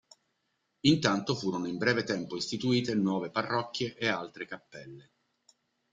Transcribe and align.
Intanto 0.87 1.35
furono 1.35 1.67
in 1.67 1.77
breve 1.77 2.03
tempo 2.03 2.35
istituite 2.35 2.95
nuove 2.95 3.29
parrocchie 3.29 3.95
e 3.95 4.07
altre 4.07 4.47
cappelle. 4.47 5.11